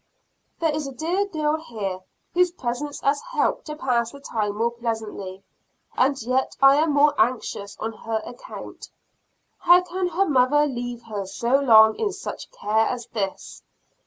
[0.59, 1.99] There is a dear girl here
[2.33, 5.43] whose presence has helped to pass the time more pleasantly,
[5.95, 8.89] and yet I am more anxious on her account.
[9.59, 13.61] How can her mother leave her so long in such care as this?